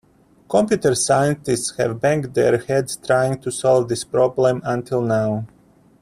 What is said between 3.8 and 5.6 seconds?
this problem until now.